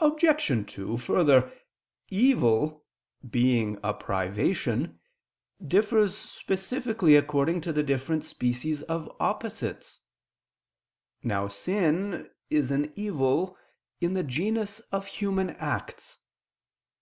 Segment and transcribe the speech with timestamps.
[0.00, 0.72] Obj.
[0.74, 1.50] 2: Further,
[2.10, 2.84] evil,
[3.30, 5.00] being a privation,
[5.66, 10.00] differs specifically according to the different species of opposites.
[11.22, 13.56] Now sin is an evil
[14.02, 16.18] in the genus of human acts.